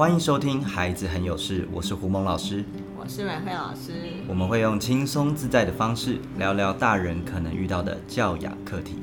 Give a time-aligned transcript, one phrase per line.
[0.00, 2.64] 欢迎收听《孩子很有事》，我是胡蒙老师，
[2.98, 3.92] 我是美惠老师。
[4.26, 8.96] 我们会用轻松自在的方式聊聊大人可能遇到的教养课题。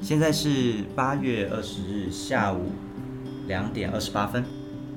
[0.00, 2.72] 现在是八月二十日下午
[3.48, 4.42] 两点二十八分。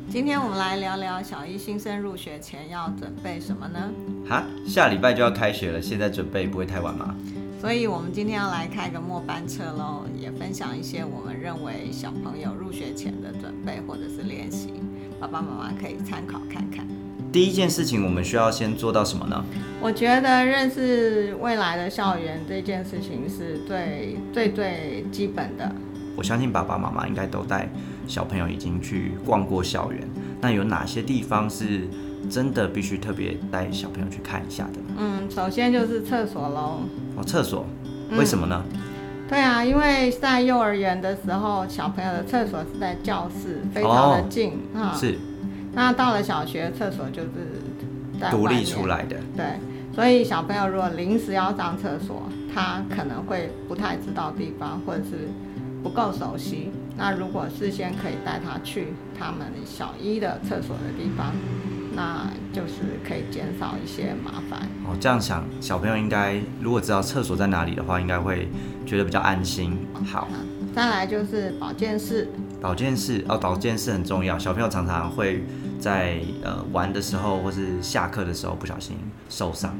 [0.09, 3.91] 今天我们来聊聊小一新生入学前要准备什么呢？
[4.25, 7.13] 哈，下礼拜就要开学了，现在准备不会太晚吗？
[7.59, 14.73] 所以，我们今天要来开个末班车喽，也分享一些我们认为小朋友入学前的准备或者是练习。
[15.23, 16.85] 爸爸妈妈可以参考看看。
[17.31, 19.41] 第一件事情，我们需要先做到什么呢？
[19.79, 25.73] 我觉得认识未来的校园这件事情是最最最基本的。
[26.17, 27.69] 我相信爸爸妈妈应该都带
[28.05, 30.05] 小朋友已经去逛过校园。
[30.41, 31.87] 那有哪些地方是
[32.29, 34.81] 真的必须特别带小朋友去看一下的？
[34.97, 36.81] 嗯，首先就是厕所喽。
[37.15, 37.65] 哦，厕所，
[38.17, 38.61] 为什么呢？
[39.27, 44.93] 对啊，因为在幼儿园的时候，小朋友的厕所是在教室，非常的近啊。
[44.95, 45.17] 是。
[45.73, 47.29] 那到了小学，厕所就是
[48.21, 49.17] 在独立出来的。
[49.35, 49.45] 对，
[49.95, 52.21] 所以小朋友如果临时要上厕所，
[52.53, 55.27] 他可能会不太知道地方，或者是
[55.81, 56.69] 不够熟悉。
[56.95, 61.33] 那如果事先可以带他去他们小一的厕所的地方。
[61.95, 64.95] 那就是可以减少一些麻烦哦。
[64.99, 68.47] 这样想，小朋友应该如果知道厕所在哪里的话，应该会
[68.85, 69.77] 觉得比较安心。
[70.05, 70.27] 好，
[70.75, 72.29] 再来就是保健室。
[72.61, 74.39] 保健室哦，保健室很重要。
[74.39, 75.43] 小朋友常常会
[75.79, 78.97] 在呃玩的时候，或是下课的时候不小心
[79.29, 79.75] 受伤。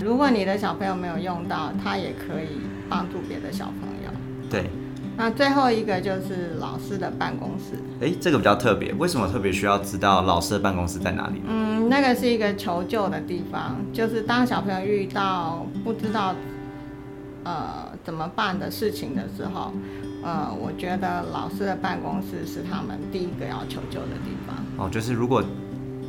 [0.00, 4.10] 如果你的小朋友没有用到，他也可以帮助别的小朋友。
[4.50, 4.70] 对。
[5.16, 7.78] 那最后一个就是老师的办公室。
[8.00, 11.40] 哎，这个比较特别，为什么特别需要知道老师的办公室在哪里？
[11.48, 16.34] 嗯，那个是一个求救的地方，就是当小朋友遇到不知道
[17.44, 19.72] 呃怎么办的事情的时候，
[20.22, 24.56] 呃，我觉得老师的办公室是他们第一个要求救的地方。
[24.76, 25.42] 哦，就是如果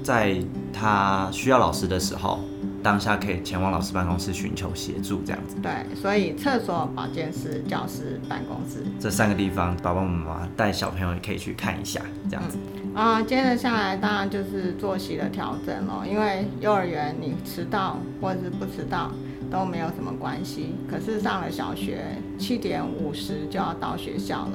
[0.03, 0.37] 在
[0.73, 2.39] 他需要老师的时候。
[2.87, 5.57] 当下可以前往老师办公室寻求协助，这样子。
[5.61, 11.99] 对，所以厕所、保健室、教室、办公室这三个地方，爸爸妈妈带小朋友也可以去看一下，
[12.29, 12.57] 这样子。
[12.95, 19.11] 啊，接着下来当然就是作息的调整咯，因为幼儿园你迟到或者是不迟到
[19.51, 22.05] 都没有什么关系，可是上了小学
[22.39, 24.53] 七点五十就要到学校了，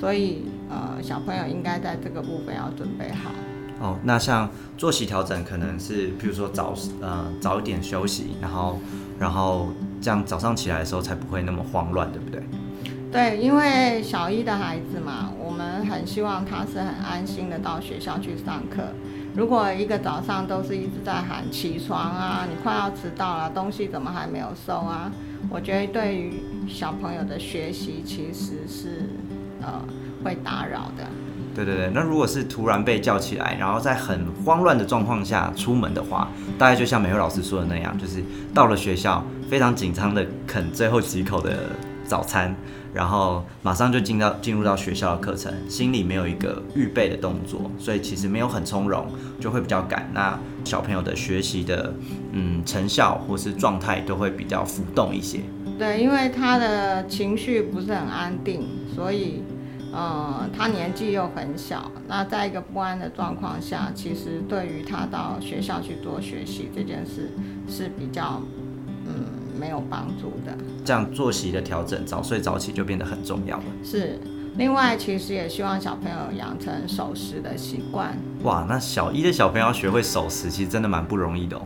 [0.00, 3.30] 所以呃小朋友应该在这个部分要准备好。
[3.80, 8.78] 哦，那像作息调整，可能是比如说早呃早一点休息，然后
[9.18, 9.66] 然后
[10.00, 12.40] 这样早上起来的时候才不会那么慌乱，对不对？
[13.10, 18.84] 对，因为小一的孩子嘛，我们很希望他是很安心的到学校去上课。
[19.34, 25.10] 如果一个早上都是一直在喊起床啊，你快要迟到了，东西怎么还没有收啊？
[25.50, 26.34] 我觉得对于
[26.68, 29.08] 小朋友的学习其实是
[29.60, 29.82] 呃
[30.22, 31.04] 会打扰的。
[31.54, 38.22] 对对对，那如果是突然被叫起来，然后在很慌乱的状况下出门的话，大概就像美惠老师说的那样，就是
[38.54, 41.70] 到了学校非常紧张的啃最后几口的
[42.04, 42.54] 早餐，
[42.94, 49.06] 然后马上就进到进入到学校的课程，心里没有一个预备的动作，所以其实没有很从容，
[49.40, 50.08] 就会比较赶。
[50.14, 51.92] 那小朋友的学习的
[52.32, 55.40] 嗯成效或是状态都会比较浮动一些。
[55.76, 59.42] 对，因为他的情绪不是很安定，所以。
[59.90, 67.30] 嗯，他年纪又很小，那在一个不安的状况下，其实对于他到学校去做学习这件事
[67.66, 68.42] 是比较
[69.06, 69.24] 嗯
[69.58, 70.54] 没有帮助的。
[70.84, 73.64] 这样作息的调整，早睡早起就变得很重要了。
[73.82, 74.20] 是，
[74.56, 78.14] 另外其实也希望小朋友养成守时的习惯。
[78.42, 81.62] 哇，那小一的小朋友要学会守时，其实真的蛮不容易的哦。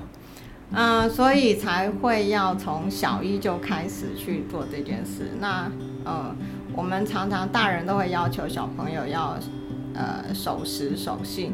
[0.75, 5.33] 嗯，所以才会要从小一就开始去做这件事。
[5.41, 5.69] 那
[6.05, 6.33] 呃。
[6.75, 9.37] 我们常常大人都会要求小朋友要，
[9.95, 11.53] 呃，守时守信，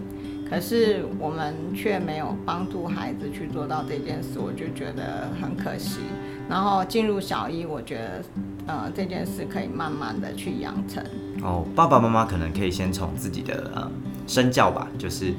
[0.48, 6.00] 可是我们却没有帮助孩子去做到这件事，我就觉得很可惜。
[6.48, 8.24] 然后进入小一，我觉得，
[8.66, 11.02] 呃，这件事可以慢慢的去养成。
[11.42, 13.90] 哦，爸爸妈妈可能可以先从自己的呃
[14.26, 15.34] 身教吧，就是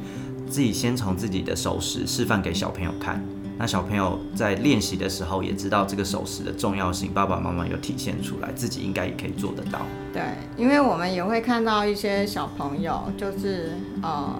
[0.47, 3.23] 自己先从自己的守时示范给小朋友看。
[3.59, 9.81] 那小朋友在练习的时候也知道这个守时的重要性，爸爸妈妈有体现出来，自己应该也可以做得到。
[10.13, 10.21] 对，
[10.55, 14.33] 因为我们也会看到一些小朋友，就是呃，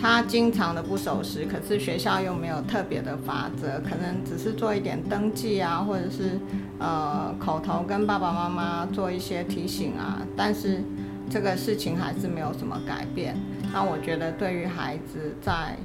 [0.00, 6.38] 他经常的不守时，可是学校又没有特别的法则，可能只是做一点登记啊，或者是
[6.78, 10.80] 呃口头跟爸爸妈妈做一些提醒啊，但是
[11.28, 13.36] 这个事情还是没有什么改变。
[13.72, 15.76] 那我觉得对于孩子在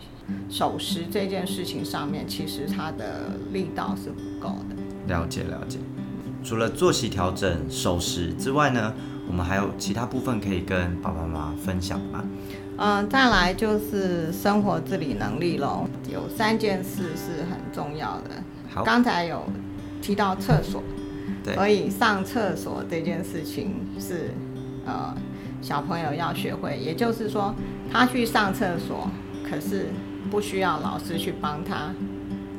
[0.49, 4.75] 守时这件事情上面，其实他的力道是不够的。
[5.07, 5.77] 了解了解。
[6.43, 8.93] 除了作息调整、守时之外呢，
[9.27, 12.23] 我们还有其他部分可以跟爸爸妈妈分享吗？
[12.77, 18.31] 嗯，再来就是生活自理能力喽，有三件事是很重要的。
[18.69, 19.43] 好，刚才有
[20.01, 20.81] 提到厕所，
[21.43, 24.31] 对所以上厕所这件事情是
[24.85, 25.15] 呃
[25.61, 27.53] 小朋友要学会，也就是说
[27.91, 29.09] 他去上厕所，
[29.49, 29.87] 可是
[30.31, 31.93] 不需要老师去帮他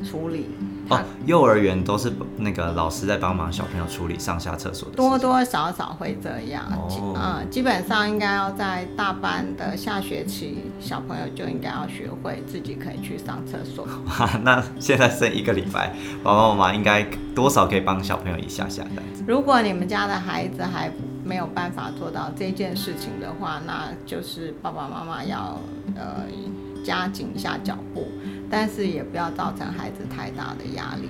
[0.09, 0.47] 处理，
[0.91, 6.63] 哦，幼儿园都是那个老师在帮忙小朋友处理上下厕所的多多少少会这样，
[7.17, 13.89] 嗯，基本上应该要在大班的下学期，小朋友就应该要学会自己可以去上厕所。
[14.07, 17.03] 哇， 那现在剩一个礼拜，爸爸妈妈应该
[17.35, 19.25] 多少可以帮小朋友一下下这样子。
[19.27, 20.93] 如果你们家的孩子还
[21.25, 25.59] 没有办法做到这件事情的话，那就是爸爸妈妈要
[25.97, 26.27] 呃
[26.85, 28.09] 加紧一下脚步，
[28.51, 31.09] 但是也不要造成孩子太大的压力。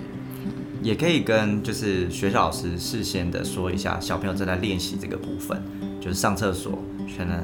[0.82, 5.60] 也可以跟就是学校老师事先的说一下，小朋友正在练习这个部分，
[6.00, 6.78] 就是上厕所
[7.16, 7.42] 可能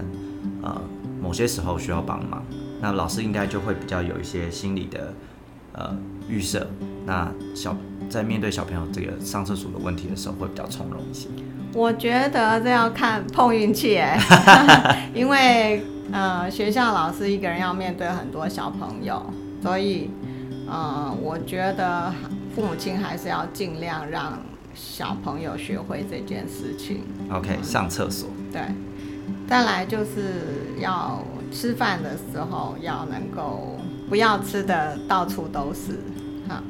[0.63, 0.81] 呃
[1.21, 2.45] 某些时候需要帮忙，
[2.81, 5.13] 那老师应该就会比较有一些心理的
[5.73, 5.97] 呃
[6.29, 6.67] 预设，
[7.07, 7.77] 那小
[8.09, 11.29] 在面对小朋友这个上厕所的问题的时候会比较从容一些。
[11.73, 14.19] 我觉得这要看碰运气哎，
[15.15, 15.83] 因为
[16.13, 19.25] 呃学校老师一个人要面对很多小朋友，
[19.63, 20.11] 所以
[20.69, 22.13] 呃我觉得
[22.55, 24.41] 父母亲还是要尽量让
[24.75, 27.03] 小朋友学会这件事情。
[27.31, 28.29] OK，上厕所。
[28.53, 28.63] 对，
[29.49, 33.79] 再来就是要吃饭的时候要能够
[34.11, 35.93] 不要吃的到处都是，
[36.49, 36.61] 哈，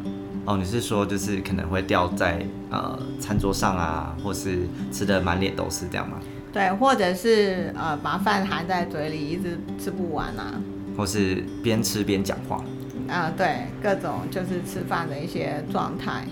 [0.44, 6.18] 哦，你是说就是可能会掉在呃餐桌上啊，或是吃的满脸都是这样吗？
[6.52, 10.60] 对，或者是呃把饭含在嘴里一直吃不完啊，
[10.98, 12.62] 或是边吃边讲话？
[13.08, 16.26] 啊、对，各种就是吃饭的一些状态。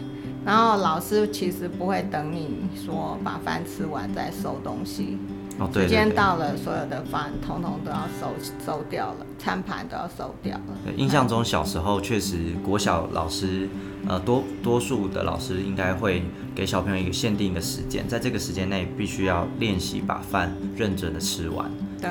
[0.44, 5.16] 然后老师其实不会等你说把饭吃完再收东西，
[5.58, 6.08] 哦，对时间。
[6.14, 8.32] 到了，所有的饭通通都要收
[8.64, 10.64] 收掉了，餐盘都要收掉了。
[10.84, 13.68] 对，印象中小时候确实国小老师，
[14.06, 16.22] 呃，多多数的老师应该会
[16.54, 21.70] 给小朋友一个限定的时间，在这个时间内必须要练习把饭认真的吃完。
[22.00, 22.10] 对，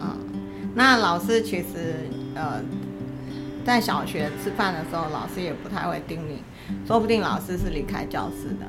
[0.00, 0.16] 嗯，
[0.74, 2.60] 那老师其实呃，
[3.64, 6.42] 在小学吃饭的时候，老师也不太会叮你，
[6.86, 8.66] 说不定老师是离开教室的，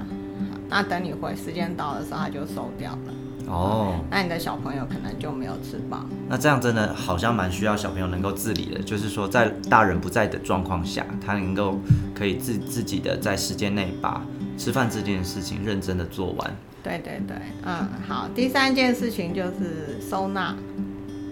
[0.69, 3.13] 那等你回时间到的时候，他就收掉了，
[3.47, 6.05] 哦，那你的小朋友可能就没有吃饱。
[6.27, 11.79] 那这样真的好像蛮需要小朋友能够自理的，就是说在大人不在的状况下，他能够
[12.13, 14.21] 可以自自己的在时间内把
[14.57, 16.55] 吃饭这件事情认真的做完。
[16.83, 20.55] 对对对，嗯，好，第三件事情就是收纳。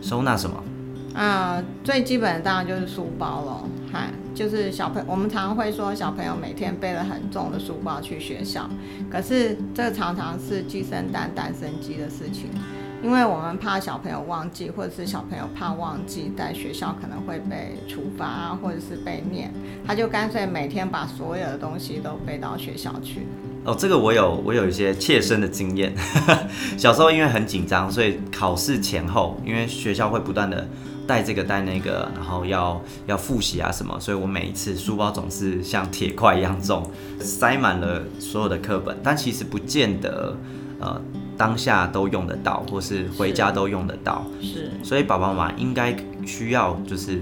[0.01, 0.63] 收纳什么？
[1.13, 8.67] 啊、最基本的当然就是书包咯，嗨，就是小朋我们常常会说小朋友每天背了很重的书包去学校，
[9.11, 12.49] 可是这常常是鸡生蛋，蛋生鸡的事情，
[13.03, 19.53] 因为我们怕小朋友忘记，或者是小朋友怕忘记，在学校可能会被处罚啊，或者是被念，
[19.85, 23.27] 他就干脆每天把所有的东西都背到学校去。
[23.65, 25.93] 哦，这个我有我有一些切身的经验。
[26.77, 30.67] 小时候因为很紧张，所以考试前后，因为学校会不断的
[31.07, 40.35] 带这个带那个，然后要要复习啊什么，所以我每一次书包总是像铁块一样重，塞满了所有的课本，但其实不见得
[40.79, 41.01] 呃
[41.37, 44.25] 当下都用得到，或是回家都用得到。
[44.41, 45.95] 是，所以爸爸妈妈应该
[46.25, 47.21] 需要就是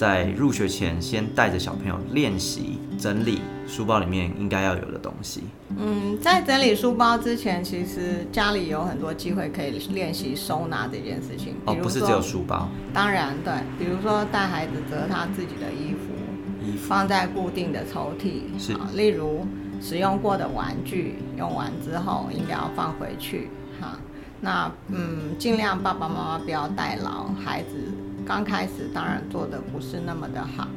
[0.00, 5.42] 在入学前先带着小朋友练习整理书包里面应该要有的东西。
[5.76, 11.54] 嗯，在整理书包之前，其实家里有很多机会可以练习收纳这件事情。
[11.66, 19.46] 哦不是只有书包，当然，对，比如说带孩子折他自己的衣服，衣服放在固定的抽屉，是啊，例如
[19.82, 23.98] 使用过的玩具，用完之后应该要放回去，哈。
[24.40, 27.74] 那嗯，尽量爸爸妈妈不要代劳，孩子
[28.30, 30.68] 刚开始当然做的不是那么的好，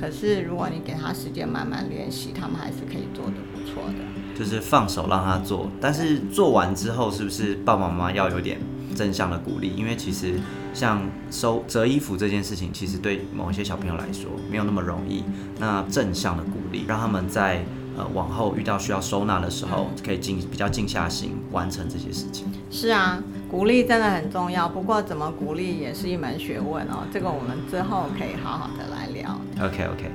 [0.00, 4.38] 可是如果你给他时间慢慢练习，他们还是可以做的不错的。
[4.38, 8.60] 就是放手让他做，但是做完之后是不是爸爸妈妈要有点
[8.94, 9.74] 正向的鼓励？
[9.76, 10.38] 因为其实
[10.72, 11.02] 像
[11.32, 15.24] 收折衣服这件事情，其实对某一些小朋友来说没有那么容易。
[15.58, 17.64] 那正向的鼓励，让他们在
[17.96, 22.46] 呃往后遇到需要收纳的时候，可以静比较静下心完成这些事情。
[22.70, 27.04] 是啊，鼓励真的很重要，不过怎么鼓励也是一门学问哦。
[27.12, 29.36] 这个我们之后可以好好的来聊。
[29.60, 30.10] OK OK，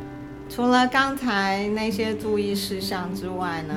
[0.49, 3.75] 除了刚才那些注意事项之外呢，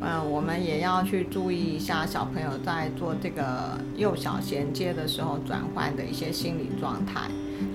[0.00, 7.22] 嗯，我们也要去注意一下小朋友在做这个幼小衔接的时候转换的一些心理状态。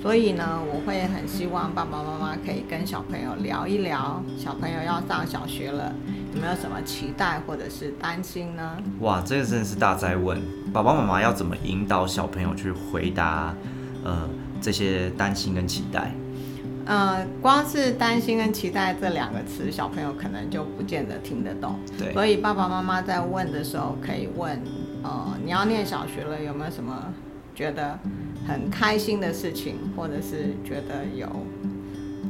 [0.01, 5.94] 所以呢，我会很希望爸爸妈妈可以跟小朋友聊一聊，小朋友要上小学了，
[6.34, 8.78] 有没有什么期待或者是担心呢？
[9.02, 13.54] 哇，这个真的是大灾问，爸爸妈妈要怎么引导小朋友去回答
[14.04, 14.30] 呃
[14.62, 16.12] 这些担心跟期待？
[16.86, 21.78] 呃，光是担心跟期待这两个词，小朋友可能就不见得听得懂。
[21.98, 24.60] 对，所以爸爸妈妈在问的时候，可以问，
[25.04, 27.14] 呃，你要念小学了，有没有什么
[27.54, 28.00] 觉得
[28.48, 31.28] 很开心的事情，或者是觉得有，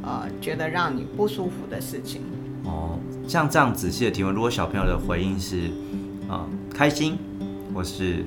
[0.04, 2.22] 呃，觉得让你不舒服的事情？
[2.64, 5.70] 哦，像这样仔细的提问，如果小朋友的回应是，
[6.30, 7.18] 啊，开心，
[7.74, 8.26] 或是，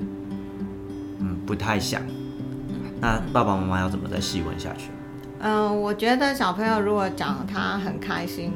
[1.21, 2.03] 嗯，不太想，
[3.01, 4.91] 那爸爸妈妈要怎么再细问下去？
[5.41, 8.53] 嗯，我觉得小朋友如果讲他很开心，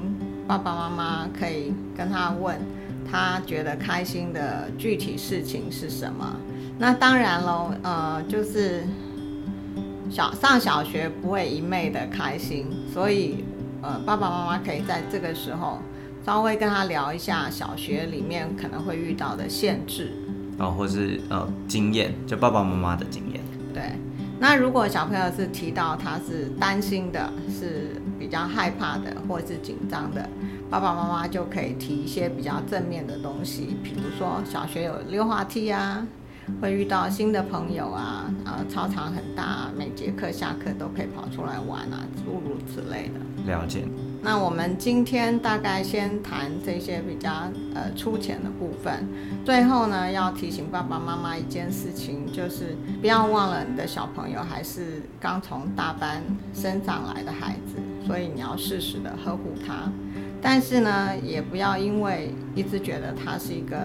[0.47, 2.59] 爸爸妈妈可以跟他问，
[3.11, 6.37] 他觉得开心的具体事情是什么。
[6.79, 8.85] 那当然喽，呃，就是
[10.09, 13.45] 小上小学不会一昧的开心，所以
[13.83, 15.79] 呃，爸爸妈妈可以在这个时候
[16.25, 20.13] 稍微跟他聊一下小学里面可能会遇到的限制，
[20.59, 23.41] 哦，或是呃经验，就爸爸妈妈的经验，
[23.73, 23.93] 对。
[24.41, 30.29] 那如果小朋友是提到他是担心的，是比较害怕的，或是紧张的，
[30.71, 36.07] 爸爸妈妈就可以提一些比较正面的东西，比如说小学有溜滑梯啊，
[36.61, 43.52] 会遇到新的朋友啊，呃，操场很大，每节课下课都可以跑出来玩啊，诸如此类的。
[43.52, 43.85] 了解。
[44.21, 47.31] 那我们今天大概先谈这些比较
[47.73, 49.07] 呃粗浅的部分，
[49.45, 56.21] 最后呢要提醒爸爸妈妈一件事情，就是不要忘了你的小朋友还是刚从大班
[56.52, 59.90] 升上来的孩子，所以你要适时的呵护他。
[60.43, 63.76] 但是呢，也不要因为一直觉得他是一个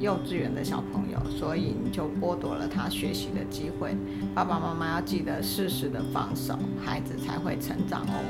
[0.00, 3.94] 幼稚园的小朋友，所以你就剥夺了他学习的机会。
[4.34, 8.24] 爸爸妈妈要记得适时的放手，孩子才会成长哦。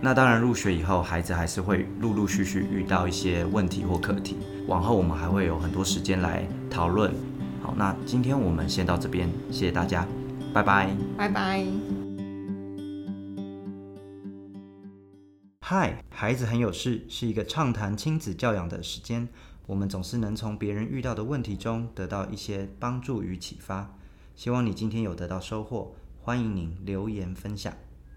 [0.00, 4.36] 那当然，入学以后，孩子还是会陆陆续续遇到一些问题或课题。
[4.66, 7.14] 往后我们还会有很多时间来讨论。
[7.62, 10.04] 好，那今天我们先到这边，谢谢大家，
[10.52, 11.64] 拜拜，拜拜。
[15.60, 19.26] 嗨，孩子很有事，是一个畅谈亲子教养的时间。
[19.66, 23.96] 我们总是能从别人遇到的问题中得到一些帮助与启发。
[24.36, 27.74] 希望你今天有得到收获，欢迎您留言分享。